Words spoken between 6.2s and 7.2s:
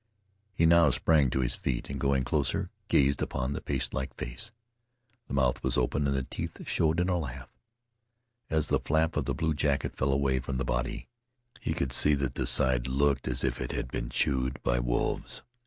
teeth showed in a